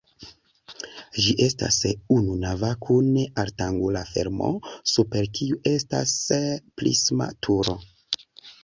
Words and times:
Ĝi 1.25 1.35
estas 1.47 1.77
ununava 2.15 2.71
kun 2.87 3.11
ortangula 3.45 4.03
fermo, 4.15 4.51
super 4.95 5.31
kiu 5.37 5.63
estas 5.77 6.19
prisma 6.83 7.31
turo. 7.47 7.81